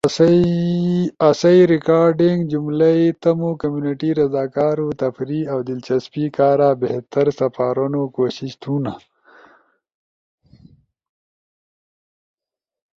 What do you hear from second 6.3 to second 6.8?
کارا